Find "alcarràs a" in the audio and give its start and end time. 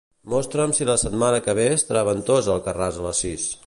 2.59-3.11